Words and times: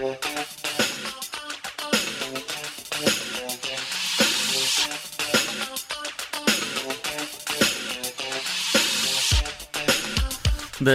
네, 0.00 0.18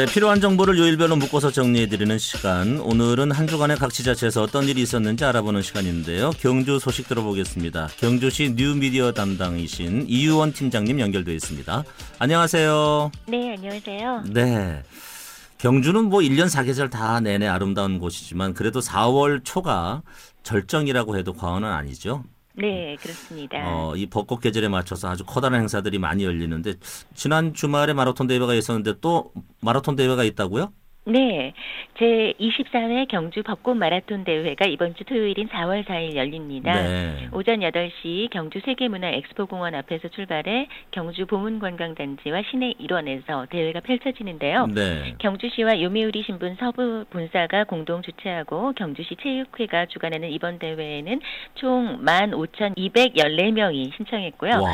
필요한 0.08 0.42
정보를 0.42 0.80
요일별로 0.80 1.18
묶어서 1.18 1.52
정리해드리는 1.52 2.18
시간. 2.18 2.80
오늘은 2.80 3.30
한 3.30 3.46
주간의 3.46 3.78
각 3.78 3.94
지자체에서 3.94 4.42
어떤 4.42 4.68
일이 4.68 4.82
있었는지 4.82 5.24
알아보는 5.24 5.62
시간인데요. 5.62 6.32
경주 6.40 6.80
소식 6.80 7.08
들어보겠습니다. 7.08 7.90
경주시 8.00 8.56
뉴미디어 8.58 9.12
담당이신 9.12 10.06
이유원 10.08 10.52
팀장님 10.52 11.00
연결돼 11.00 11.32
있습니다. 11.36 11.84
안녕하세요. 12.18 13.12
네, 13.28 13.56
안녕하세요. 13.56 14.24
네. 14.32 14.82
경주는 15.66 16.10
뭐 16.10 16.20
1년 16.20 16.48
사계절 16.48 16.92
다 16.92 17.20
내내 17.20 17.48
아름다운 17.48 17.98
곳이지만 17.98 18.54
그래도 18.54 18.82
4월 18.82 19.44
초가 19.44 20.04
절정이라고 20.44 21.18
해도 21.18 21.34
과언은 21.34 21.68
아니죠. 21.68 22.24
네, 22.54 22.96
그렇습니다. 23.02 23.58
어, 23.66 23.96
이 23.96 24.06
벚꽃 24.06 24.42
계절에 24.42 24.68
맞춰서 24.68 25.10
아주 25.10 25.26
커다란 25.26 25.62
행사들이 25.62 25.98
많이 25.98 26.24
열리는데 26.24 26.76
지난 27.16 27.56
주말에 27.56 27.94
마라톤 27.94 28.28
대회가 28.28 28.54
있었는데 28.54 29.00
또 29.02 29.34
마라톤 29.60 29.96
대회가 29.96 30.24
있다고요? 30.24 30.72
네, 31.08 31.54
제 32.00 32.34
24회 32.40 33.08
경주 33.08 33.44
벚꽃 33.44 33.78
마라톤 33.78 34.24
대회가 34.24 34.66
이번 34.66 34.96
주 34.96 35.04
토요일인 35.04 35.48
4월 35.50 35.86
4일 35.86 36.16
열립니다. 36.16 36.74
네. 36.82 37.30
오전 37.32 37.60
8시 37.60 38.32
경주 38.32 38.60
세계문화 38.66 39.10
엑스포공원 39.10 39.76
앞에서 39.76 40.08
출발해 40.08 40.68
경주 40.90 41.28
보문관광단지와 41.28 42.42
시내 42.50 42.74
일원에서 42.80 43.46
대회가 43.52 43.82
펼쳐지는데요. 43.82 44.66
네. 44.74 45.14
경주시와 45.20 45.80
요미우리 45.80 46.24
신분 46.24 46.56
서부 46.56 47.06
본사가 47.12 47.66
공동 47.66 48.02
주최하고 48.02 48.74
경주시 48.74 49.18
체육회가 49.22 49.86
주관하는 49.86 50.32
이번 50.32 50.58
대회에는 50.58 51.22
총 51.54 52.04
15,214명이 52.04 53.96
신청했고요. 53.96 54.54
와. 54.60 54.72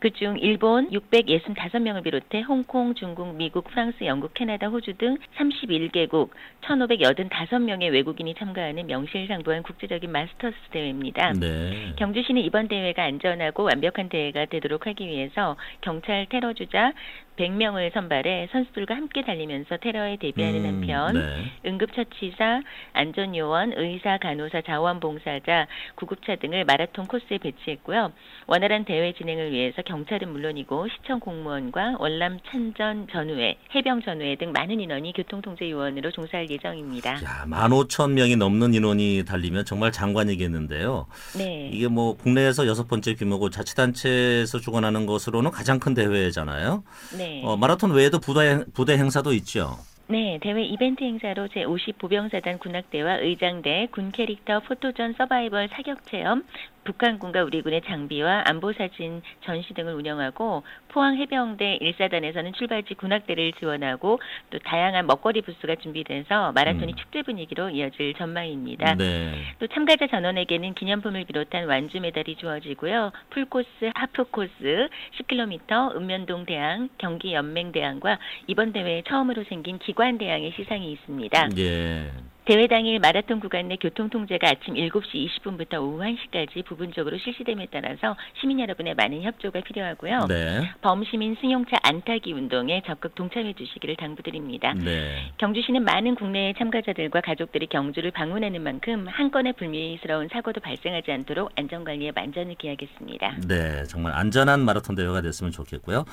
그중 0.00 0.38
일본 0.38 0.90
665명을 0.90 2.02
비롯해 2.02 2.42
홍콩, 2.42 2.94
중국, 2.94 3.34
미국, 3.34 3.64
프랑스, 3.64 4.04
영국, 4.04 4.34
캐나다, 4.34 4.68
호주 4.68 4.94
등 4.98 5.16
31개국 5.36 6.30
1,585명의 6.62 7.92
외국인이 7.92 8.34
참가하는 8.34 8.86
명실상부한 8.86 9.62
국제적인 9.62 10.10
마스터스 10.10 10.56
대회입니다. 10.70 11.32
네. 11.32 11.92
경주시는 11.96 12.42
이번 12.42 12.68
대회가 12.68 13.04
안전하고 13.04 13.64
완벽한 13.64 14.08
대회가 14.08 14.44
되도록 14.46 14.86
하기 14.86 15.06
위해서 15.06 15.56
경찰 15.80 16.26
테러 16.28 16.52
주자 16.52 16.92
100명을 17.36 17.92
선발해 17.92 18.48
선수들과 18.52 18.94
함께 18.94 19.22
달리면서 19.22 19.76
테러에 19.78 20.16
대비하는 20.16 20.64
음, 20.64 20.66
한편 20.66 21.14
네. 21.14 21.52
응급처치사, 21.66 22.62
안전요원, 22.92 23.74
의사, 23.76 24.18
간호사, 24.18 24.62
자원봉사자, 24.62 25.66
구급차 25.94 26.36
등을 26.36 26.64
마라톤 26.64 27.06
코스에 27.06 27.38
배치했고요. 27.38 28.12
원활한 28.46 28.84
대회 28.84 29.12
진행을 29.12 29.52
위해서 29.52 29.82
경찰은 29.82 30.32
물론이고 30.32 30.88
시청 30.88 31.20
공무원과 31.20 31.96
월남 31.98 32.38
찬전 32.50 33.08
전우회, 33.12 33.56
해병 33.74 34.02
전우회 34.02 34.36
등 34.36 34.52
많은 34.52 34.80
인원이 34.80 35.12
교통통제 35.12 35.70
요원으로 35.70 36.10
종사할 36.10 36.50
예정입니다. 36.50 37.14
야, 37.24 37.44
15,000명이 37.46 38.38
넘는 38.38 38.74
인원이 38.74 39.24
달리면 39.26 39.64
정말 39.64 39.92
장관이겠는데요. 39.92 41.06
네. 41.36 41.70
이게 41.72 41.88
뭐 41.88 42.16
국내에서 42.16 42.66
여섯 42.66 42.88
번째 42.88 43.14
규모고 43.14 43.50
자치단체에서 43.50 44.58
주관하는 44.58 45.06
것으로는 45.06 45.50
가장 45.50 45.78
큰 45.78 45.94
대회잖아요. 45.94 46.82
네. 47.16 47.25
어, 47.44 47.56
마라톤 47.56 47.92
외에도 47.92 48.18
부대, 48.18 48.64
부대 48.74 48.96
행사도 48.96 49.32
있죠. 49.34 49.78
네, 50.08 50.38
대회 50.40 50.62
이벤트 50.62 51.02
행사로 51.02 51.48
제50 51.48 51.98
보병사단 51.98 52.58
군악대와 52.58 53.16
의장대, 53.16 53.88
군 53.90 54.12
캐릭터 54.12 54.60
포토전 54.60 55.14
서바이벌 55.14 55.68
사격 55.72 56.06
체험, 56.06 56.44
북한군과 56.86 57.44
우리군의 57.44 57.82
장비와 57.82 58.44
안보 58.46 58.72
사진 58.72 59.20
전시 59.44 59.74
등을 59.74 59.94
운영하고 59.94 60.62
포항 60.88 61.16
해병대 61.16 61.80
1사단에서는 61.82 62.54
출발지 62.54 62.94
군악대를 62.94 63.52
지원하고 63.54 64.20
또 64.50 64.58
다양한 64.60 65.06
먹거리 65.06 65.42
부스가 65.42 65.74
준비돼서 65.76 66.52
마라톤이 66.52 66.92
음. 66.92 66.96
축제 66.96 67.22
분위기로 67.22 67.70
이어질 67.70 68.14
전망입니다. 68.14 68.94
네. 68.94 69.34
또 69.58 69.66
참가자 69.66 70.06
전원에게는 70.06 70.74
기념품을 70.74 71.24
비롯한 71.24 71.66
완주 71.66 72.00
메달이 72.00 72.36
주어지고요. 72.36 73.12
풀코스, 73.30 73.90
하프코스, 73.94 74.88
10km, 75.18 75.96
읍면동 75.96 76.46
대항, 76.46 76.88
경기 76.98 77.34
연맹 77.34 77.72
대항과 77.72 78.18
이번 78.46 78.72
대회에 78.72 79.02
처음으로 79.06 79.44
생긴 79.44 79.78
기관 79.78 80.18
대항의 80.18 80.52
시상이 80.56 80.92
있습니다. 80.92 81.48
예. 81.58 82.10
대회 82.46 82.68
당일 82.68 83.00
마라톤 83.00 83.40
구간 83.40 83.66
내 83.66 83.74
교통 83.74 84.08
통제가 84.08 84.48
아침 84.48 84.74
7시 84.74 85.28
20분부터 85.42 85.82
오후 85.82 85.98
1시까지 85.98 86.64
부분적으로 86.64 87.18
실시됨에 87.18 87.66
따라서 87.72 88.16
시민 88.40 88.60
여러분의 88.60 88.94
많은 88.94 89.20
협조가 89.22 89.62
필요하고요. 89.62 90.26
네. 90.28 90.70
범시민 90.80 91.36
승용차 91.40 91.76
안타기 91.82 92.32
운동에 92.32 92.84
적극 92.86 93.16
동참해 93.16 93.52
주시기를 93.52 93.96
당부드립니다. 93.96 94.74
네. 94.74 95.32
경주시는 95.38 95.82
많은 95.82 96.14
국내의 96.14 96.54
참가자들과 96.54 97.20
가족들이 97.22 97.66
경주를 97.66 98.12
방문하는 98.12 98.62
만큼 98.62 99.08
한 99.08 99.32
건의 99.32 99.52
불미스러운 99.54 100.28
사고도 100.32 100.60
발생하지 100.60 101.10
않도록 101.10 101.50
안전관리에 101.56 102.12
만전을 102.12 102.54
기하겠습니다. 102.54 103.38
네, 103.48 103.82
정말 103.88 104.12
안전한 104.12 104.60
마라톤 104.60 104.94
대회가 104.94 105.20
됐으면 105.20 105.50
좋겠고요. 105.50 106.04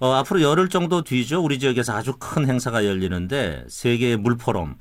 어, 0.00 0.12
앞으로 0.14 0.42
열흘 0.42 0.68
정도 0.68 1.02
뒤죠. 1.02 1.40
우리 1.40 1.60
지역에서 1.60 1.92
아주 1.92 2.14
큰 2.18 2.48
행사가 2.48 2.84
열리는데 2.84 3.66
세계 3.68 4.16
물포럼. 4.16 4.74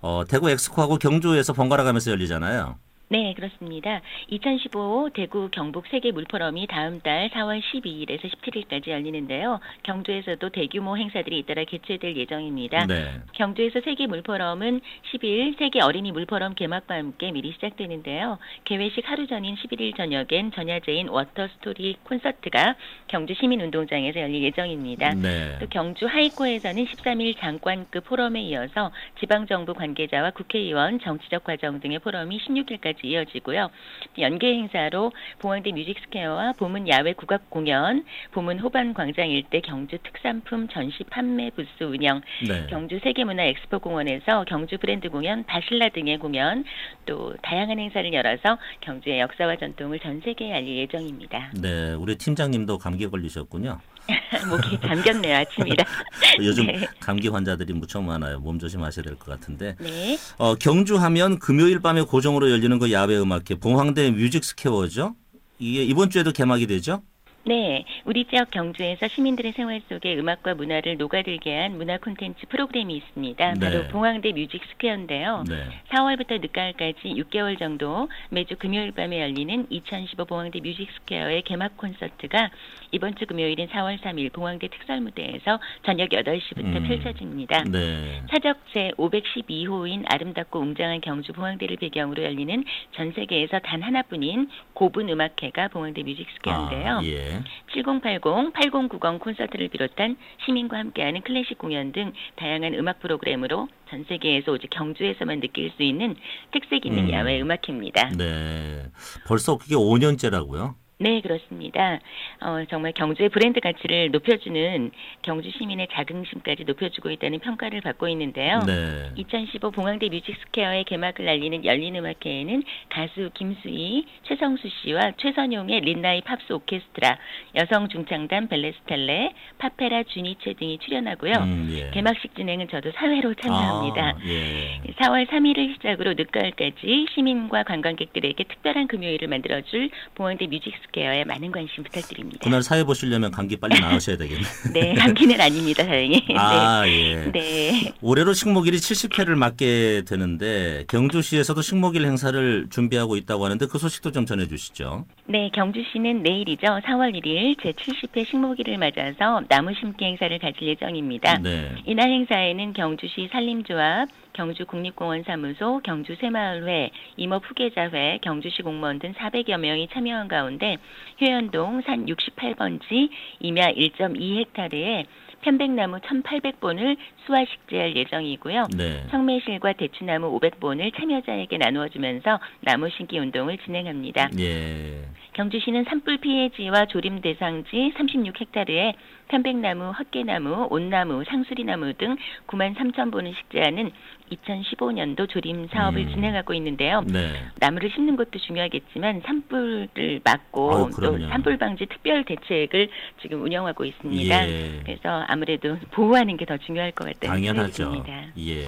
어, 0.00 0.24
대구 0.28 0.50
엑스코하고 0.50 0.98
경주에서 0.98 1.52
번갈아 1.52 1.84
가면서 1.84 2.10
열리잖아요. 2.10 2.78
네, 3.10 3.32
그렇습니다. 3.32 4.02
2015 4.28 5.10
대구 5.14 5.48
경북 5.50 5.86
세계 5.86 6.12
물포럼이 6.12 6.66
다음 6.66 7.00
달 7.00 7.30
4월 7.30 7.62
12일에서 7.62 8.30
17일까지 8.30 8.88
열리는데요. 8.88 9.60
경주에서도 9.82 10.46
대규모 10.50 10.98
행사들이 10.98 11.38
잇따라 11.38 11.64
개최될 11.64 12.16
예정입니다. 12.16 12.84
네. 12.84 13.20
경주에서 13.32 13.80
세계 13.80 14.06
물포럼은 14.06 14.82
10일 15.10 15.58
세계 15.58 15.80
어린이 15.80 16.12
물포럼 16.12 16.54
개막과 16.54 16.96
함께 16.96 17.32
미리 17.32 17.52
시작되는데요. 17.52 18.38
개회식 18.64 19.08
하루 19.08 19.26
전인 19.26 19.56
11일 19.56 19.96
저녁엔 19.96 20.52
전야제인 20.52 21.08
워터스토리 21.08 21.96
콘서트가 22.04 22.76
경주 23.06 23.32
시민운동장에서 23.40 24.20
열릴 24.20 24.42
예정입니다. 24.42 25.14
네. 25.14 25.56
또 25.60 25.66
경주 25.70 26.04
하이코에서는 26.04 26.84
13일 26.84 27.38
장관급 27.38 28.04
포럼에 28.04 28.42
이어서 28.42 28.92
지방정부 29.18 29.72
관계자와 29.72 30.32
국회의원, 30.32 31.00
정치적 31.00 31.44
과정 31.44 31.80
등의 31.80 32.00
포럼이 32.00 32.38
16일까지 32.40 32.97
이어지고요. 33.06 33.70
연계 34.18 34.54
행사로 34.54 35.12
봉황대 35.38 35.72
뮤직스퀘어와 35.72 36.52
보문 36.52 36.88
야외 36.88 37.12
국악 37.12 37.50
공연, 37.50 38.04
보문 38.32 38.58
호반 38.58 38.94
광장 38.94 39.30
일대 39.30 39.60
경주 39.60 39.98
특산품 39.98 40.68
전시 40.68 41.04
판매 41.04 41.50
부스 41.50 41.84
운영, 41.84 42.20
네. 42.46 42.66
경주 42.68 42.98
세계문화 43.02 43.44
엑스포 43.44 43.78
공원에서 43.78 44.44
경주 44.44 44.78
브랜드 44.78 45.08
공연, 45.08 45.44
바실라 45.44 45.88
등의 45.90 46.18
공연, 46.18 46.64
또 47.06 47.34
다양한 47.42 47.78
행사를 47.78 48.12
열어서 48.12 48.58
경주의 48.80 49.20
역사와 49.20 49.56
전통을 49.56 50.00
전 50.00 50.20
세계에 50.20 50.52
알릴 50.52 50.76
예정입니다. 50.78 51.52
네, 51.60 51.94
우리 51.94 52.16
팀장님도 52.16 52.78
감기 52.78 53.06
걸리셨군요. 53.08 53.78
목이 54.48 54.78
잠겼네요, 54.80 55.36
아침이라. 55.38 55.84
요즘 56.40 56.66
네. 56.66 56.86
감기 57.00 57.28
환자들이 57.28 57.72
무척 57.74 58.02
많아요. 58.02 58.40
몸 58.40 58.58
조심하셔야 58.58 59.02
될 59.04 59.16
것 59.16 59.26
같은데. 59.26 59.76
네. 59.80 60.18
어, 60.38 60.54
경주하면 60.54 61.38
금요일 61.38 61.80
밤에 61.80 62.02
고정으로 62.02 62.50
열리는 62.50 62.78
그 62.78 62.90
야외 62.92 63.18
음악회 63.18 63.56
봉황대 63.56 64.10
뮤직 64.12 64.44
스퀘어죠. 64.44 65.14
이게 65.58 65.82
이번 65.84 66.08
주에도 66.10 66.32
개막이 66.32 66.66
되죠? 66.66 67.02
네, 67.48 67.86
우리 68.04 68.26
지역 68.26 68.50
경주에서 68.50 69.08
시민들의 69.08 69.52
생활 69.52 69.80
속에 69.88 70.18
음악과 70.18 70.52
문화를 70.52 70.98
녹아들게 70.98 71.58
한 71.58 71.78
문화 71.78 71.96
콘텐츠 71.96 72.46
프로그램이 72.46 72.94
있습니다. 72.94 73.54
네. 73.54 73.58
바로 73.58 73.88
봉황대 73.88 74.32
뮤직 74.32 74.62
스퀘어인데요. 74.72 75.44
네. 75.48 75.64
4월부터 75.88 76.42
늦가을까지 76.42 77.00
6개월 77.04 77.58
정도 77.58 78.10
매주 78.28 78.54
금요일 78.58 78.92
밤에 78.92 79.22
열리는 79.22 79.66
2015 79.70 80.26
봉황대 80.26 80.60
뮤직 80.60 80.88
스퀘어의 81.00 81.40
개막 81.44 81.78
콘서트가 81.78 82.50
이번 82.90 83.14
주 83.14 83.24
금요일인 83.24 83.68
4월 83.68 83.98
3일 83.98 84.30
봉황대 84.30 84.68
특설 84.68 85.00
무대에서 85.00 85.58
저녁 85.86 86.10
8시부터 86.10 86.76
음. 86.76 86.84
펼쳐집니다. 86.86 87.64
네. 87.64 88.20
사적 88.30 88.58
제 88.74 88.90
512호인 88.98 90.04
아름답고 90.04 90.58
웅장한 90.58 91.00
경주 91.00 91.32
봉황대를 91.32 91.78
배경으로 91.78 92.24
열리는 92.24 92.62
전 92.92 93.12
세계에서 93.12 93.60
단 93.60 93.80
하나뿐인 93.80 94.50
고분 94.74 95.08
음악회가 95.08 95.68
봉황대 95.68 96.02
뮤직 96.02 96.26
스퀘어인데요. 96.36 96.98
아, 96.98 97.04
예. 97.04 97.37
7080, 97.74 98.52
8090 98.52 99.20
콘서트를 99.20 99.68
비롯한 99.68 100.16
시민과 100.44 100.78
함께하는 100.78 101.22
클래식 101.22 101.58
공연 101.58 101.92
등 101.92 102.12
다양한 102.36 102.74
음악 102.74 103.00
프로그램으로 103.00 103.68
전 103.90 104.04
세계에서 104.08 104.52
오직 104.52 104.70
경주에서만 104.70 105.40
느낄 105.40 105.72
수 105.76 105.82
있는 105.82 106.16
특색 106.52 106.86
있는 106.86 107.04
음. 107.04 107.12
야외 107.12 107.40
음악회입니다. 107.40 108.10
네. 108.16 108.86
벌써 109.26 109.56
그게 109.58 109.74
5년째라고요? 109.74 110.74
네, 111.00 111.20
그렇습니다. 111.20 112.00
어, 112.40 112.64
정말 112.68 112.92
경주의 112.92 113.28
브랜드 113.28 113.60
가치를 113.60 114.10
높여주는 114.10 114.90
경주 115.22 115.48
시민의 115.52 115.86
자긍심까지 115.92 116.64
높여주고 116.64 117.10
있다는 117.10 117.38
평가를 117.38 117.82
받고 117.82 118.08
있는데요. 118.08 118.58
네. 118.66 119.10
2015 119.14 119.70
봉황대 119.70 120.08
뮤직스퀘어의 120.08 120.82
개막을 120.84 121.28
알리는 121.28 121.64
열린음악회에는 121.64 122.64
가수 122.88 123.30
김수희, 123.34 124.06
최성수 124.24 124.68
씨와 124.82 125.12
최선용의 125.18 125.82
린나이 125.82 126.20
팝스 126.22 126.52
오케스트라, 126.52 127.16
여성 127.54 127.86
중창단 127.88 128.48
벨레스텔레, 128.48 129.34
파페라 129.58 130.02
주니체 130.02 130.54
등이 130.54 130.78
출연하고요. 130.78 131.32
음, 131.34 131.68
예. 131.78 131.90
개막식 131.90 132.34
진행은 132.34 132.68
저도 132.70 132.90
사회로 132.90 133.34
참여합니다. 133.34 134.02
아, 134.02 134.18
예. 134.26 134.80
4월 134.98 135.28
3일을 135.28 135.74
시작으로 135.74 136.14
늦가을까지 136.14 137.06
시민과 137.14 137.62
관광객들에게 137.62 138.42
특별한 138.42 138.88
금요일을 138.88 139.28
만들어줄 139.28 139.90
봉황대 140.16 140.48
뮤직스퀘어 140.48 140.87
에 140.96 141.24
많은 141.24 141.52
관심 141.52 141.84
부탁드립니다. 141.84 142.38
그날 142.42 142.62
사회 142.62 142.82
보시려면 142.82 143.30
감기 143.30 143.56
빨리 143.56 143.78
나으셔야 143.78 144.16
되겠네. 144.16 144.42
네, 144.72 144.94
감기는 144.94 145.40
아닙니다, 145.40 145.84
다행히. 145.84 146.24
아, 146.36 146.82
예. 146.86 147.30
네. 147.30 147.30
네. 147.32 147.92
올해로 148.00 148.32
식목일이 148.32 148.78
70회를 148.78 149.34
맞게 149.34 150.04
되는데 150.06 150.84
경주시에서도 150.88 151.60
식목일 151.62 152.04
행사를 152.04 152.66
준비하고 152.70 153.16
있다고 153.16 153.44
하는데 153.44 153.66
그 153.66 153.78
소식도 153.78 154.12
좀 154.12 154.26
전해 154.26 154.48
주시죠. 154.48 155.06
네, 155.30 155.50
경주시는 155.52 156.22
내일이죠. 156.22 156.66
4월 156.66 157.14
1일 157.14 157.54
제70회 157.58 158.26
식목일을 158.26 158.78
맞아서 158.78 159.42
나무 159.46 159.74
심기 159.74 160.02
행사를 160.02 160.38
가질 160.38 160.68
예정입니다. 160.68 161.40
네. 161.42 161.68
이날 161.84 162.08
행사에는 162.08 162.72
경주시 162.72 163.28
산림조합, 163.30 164.08
경주국립공원 164.32 165.24
사무소, 165.24 165.82
경주새마을회, 165.84 166.88
임업 167.18 167.42
후계자회, 167.44 168.20
경주시 168.22 168.62
공무원 168.62 168.98
등 169.00 169.12
400여 169.12 169.58
명이 169.58 169.88
참여한 169.88 170.28
가운데 170.28 170.78
효연동 171.20 171.82
산 171.82 172.06
68번지 172.06 173.10
임야 173.40 173.72
1.2헥타르에 173.72 175.04
편백나무 175.42 175.98
1,800본을 175.98 176.96
수화 177.26 177.44
식재할 177.44 177.96
예정이고요. 177.96 178.68
네. 178.76 179.06
청매실과 179.10 179.74
대추나무 179.74 180.38
500본을 180.38 180.96
참여자에게 180.96 181.58
나누어 181.58 181.88
주면서 181.88 182.38
나무 182.60 182.88
심기 182.90 183.18
운동을 183.18 183.58
진행합니다. 183.58 184.30
예. 184.38 185.04
경주시는 185.42 185.84
산불 185.84 186.18
피해지와 186.18 186.86
조림 186.86 187.20
대상지 187.20 187.92
36헥타르에 187.96 188.94
편백나무, 189.28 189.92
헛개나무, 189.92 190.66
온나무, 190.68 191.22
상수리나무 191.28 191.92
등 191.94 192.16
9만 192.48 192.74
3천 192.74 193.12
본을 193.12 193.32
식재하는 193.36 193.92
2015년도 194.32 195.28
조림 195.28 195.68
사업을 195.68 196.00
음. 196.00 196.08
진행하고 196.12 196.54
있는데요. 196.54 197.02
네. 197.06 197.34
나무를 197.60 197.90
심는 197.94 198.16
것도 198.16 198.38
중요하겠지만 198.40 199.22
산불을 199.24 200.22
막고 200.24 200.72
아우, 200.72 200.90
또. 201.00 201.16
산불 201.28 201.56
방지 201.58 201.86
특별 201.86 202.24
대책을 202.24 202.88
지금 203.22 203.42
운영하고 203.42 203.84
있습니다. 203.84 204.48
예. 204.48 204.80
그래서 204.84 205.24
아무래도 205.28 205.76
보호하는 205.92 206.36
게 206.36 206.48
더 206.48 206.56
중요할 206.56 206.92
것 206.92 207.04
같다는 207.04 207.36
당연하죠. 207.36 207.92
생각이 207.92 208.10
듭니다. 208.10 208.32
예. 208.38 208.64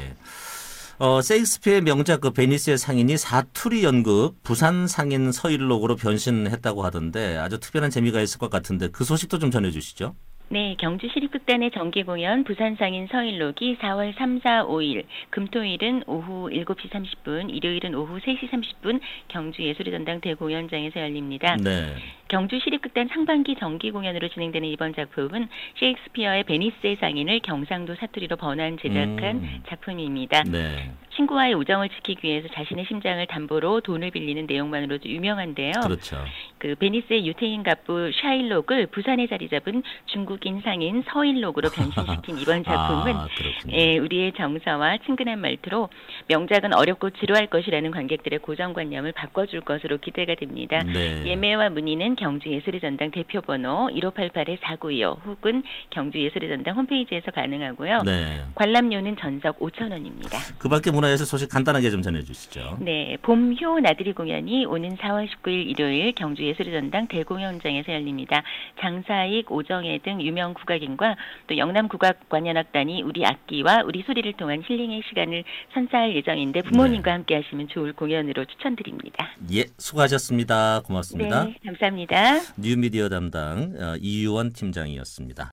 어, 1.03 1.23
세익스피어의 1.23 1.81
명작 1.81 2.21
그 2.21 2.31
베니스의 2.31 2.77
상인이 2.77 3.17
사투리 3.17 3.85
연극 3.85 4.35
부산 4.43 4.87
상인 4.87 5.33
서일록으로 5.33 5.97
변신했다고 5.97 6.85
하던데 6.85 7.39
아주 7.39 7.59
특별한 7.59 7.91
재미가 7.91 8.21
있을 8.21 8.39
것 8.39 8.51
같은데 8.51 8.89
그 8.89 9.05
소식도 9.05 9.39
좀 9.39 9.51
전해 9.51 9.71
주시죠. 9.71 10.15
네, 10.53 10.75
경주 10.81 11.07
시립극단의 11.07 11.71
정기 11.71 12.03
공연 12.03 12.43
부산 12.43 12.75
상인 12.75 13.07
서일록이 13.07 13.77
4월 13.77 14.19
3, 14.19 14.41
4, 14.41 14.65
5일, 14.65 15.05
금토일은 15.31 16.03
오후 16.09 16.51
7시 16.51 16.91
30분, 16.91 17.55
일요일은 17.55 17.95
오후 17.95 18.19
3시 18.19 18.51
30분 18.51 18.99
경주 19.29 19.63
예술의 19.63 19.93
전당 19.93 20.21
대공연장에서 20.21 21.03
열립니다. 21.03 21.55
네. 21.55 21.95
경주 22.27 22.59
시립극단 22.59 23.09
상반기 23.13 23.55
정기 23.61 23.93
공연으로 23.93 24.29
진행되는 24.29 24.69
이번 24.69 24.93
작품은 24.93 25.49
셰익스피어의 25.79 26.43
베니스의 26.43 26.97
상인을 26.97 27.41
경상도 27.45 27.95
사투리로 27.95 28.35
번안 28.35 28.77
제작한 28.79 29.37
음. 29.37 29.63
작품입니다. 29.69 30.43
네. 30.51 30.91
친구와의 31.15 31.55
우정을 31.55 31.91
지키기 31.91 32.27
위해서 32.27 32.49
자신의 32.49 32.87
심장을 32.87 33.25
담보로 33.27 33.83
돈을 33.83 34.11
빌리는 34.11 34.47
내용만으로도 34.47 35.09
유명한데요. 35.09 35.73
그렇죠. 35.83 36.25
그 36.59 36.75
베니스의 36.77 37.27
유태인 37.27 37.63
갑부 37.63 38.11
샤일록을 38.21 38.87
부산에 38.87 39.27
자리 39.27 39.49
잡은 39.49 39.83
중국 40.07 40.40
인 40.47 40.61
상인 40.63 41.03
서일록으로 41.07 41.71
변신시킨 41.71 42.39
이번 42.39 42.63
작품은 42.65 43.15
아. 43.15 43.29
예, 43.73 43.99
우리의 43.99 44.33
정서와 44.33 44.99
친근한 45.05 45.41
말투로 45.41 45.89
명작은 46.29 46.75
어렵고 46.75 47.11
지루할 47.11 47.49
것이라는 47.49 47.91
관객들의 47.91 48.39
고정관념을 48.41 49.13
바꿔줄 49.13 49.61
것으로 49.63 49.99
기대가 49.99 50.35
됩니다. 50.35 50.83
네. 50.83 51.27
예매와 51.27 51.71
문의는 51.71 52.17
경주예술의 52.17 52.81
전당 52.81 53.11
대표번호 53.11 53.91
1588-4925 53.93 55.25
혹은 55.27 55.63
경주예술의 55.91 56.49
전당 56.49 56.77
홈페이지에서 56.77 57.31
가능하고요. 57.31 58.03
네. 58.05 58.43
관람료는 58.55 59.17
전석 59.17 59.59
5,000원입니다. 59.61 60.37
그 60.59 60.69
밖에 60.69 60.91
문화예술 60.91 61.27
소식 61.27 61.49
간단하게 61.51 61.91
좀 61.91 62.03
전해 62.03 62.23
주시죠. 62.23 62.79
네, 62.81 63.17
봄효 63.23 63.81
나들이 63.81 64.13
공연이 64.13 64.65
오는 64.67 64.97
4월 64.97 65.29
19일 65.29 65.67
일요일 65.69 66.13
경주예술의 66.13 66.73
전당 66.73 67.07
대공연장에서 67.09 67.93
열립니다. 67.93 68.43
장사익, 68.81 69.51
오정혜 69.51 69.99
등 69.99 70.21
유명 70.31 70.55
국악인과 70.55 71.17
또 71.49 71.59
영남 71.59 71.89
국악 71.89 72.29
관현악단이 72.29 73.03
우리 73.03 73.27
악기와 73.27 73.83
우리 73.85 74.03
소리를 74.07 74.33
통한 74.35 74.63
힐링의 74.65 75.03
시간을 75.09 75.45
선사할 75.75 76.15
예정인데 76.17 76.63
부모님과 76.63 77.13
함께 77.13 77.35
하시면 77.37 77.69
좋을 77.69 77.93
공연으로 77.93 78.45
추천드립니다. 78.45 79.29
예, 79.53 79.65
수고하셨습니다. 79.77 80.83
고맙습니다. 80.87 81.45
네, 81.45 81.55
감사합니다. 81.65 82.41
뉴미디어 82.57 83.09
담당 83.09 83.75
어, 83.79 83.97
이유원 84.01 84.53
팀장이었습니다. 84.53 85.49